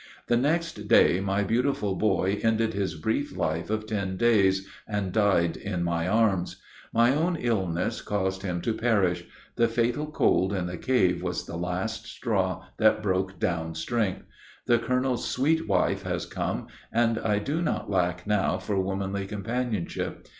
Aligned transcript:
The 0.29 0.35
next 0.35 0.87
day 0.87 1.19
my 1.19 1.43
beautiful 1.43 1.93
boy 1.95 2.39
ended 2.41 2.73
his 2.73 2.95
brief 2.95 3.37
life 3.37 3.69
of 3.69 3.85
ten 3.85 4.17
days, 4.17 4.67
and 4.87 5.11
died 5.11 5.55
in 5.55 5.83
my 5.83 6.07
arms. 6.07 6.55
My 6.91 7.13
own 7.13 7.35
illness 7.35 8.01
caused 8.01 8.41
him 8.41 8.61
to 8.61 8.73
perish; 8.73 9.23
the 9.57 9.67
fatal 9.67 10.07
cold 10.07 10.53
in 10.53 10.65
the 10.65 10.79
cave 10.79 11.21
was 11.21 11.45
the 11.45 11.55
last 11.55 12.07
straw 12.07 12.65
that 12.77 13.03
broke 13.03 13.39
down 13.39 13.75
strength. 13.75 14.25
The 14.65 14.79
colonel's 14.79 15.27
sweet 15.29 15.67
wife 15.67 16.01
has 16.01 16.25
come, 16.25 16.65
and 16.91 17.19
I 17.19 17.37
do 17.37 17.61
not 17.61 17.91
lack 17.91 18.25
now 18.25 18.57
for 18.57 18.79
womanly 18.81 19.27
companionship. 19.27 20.27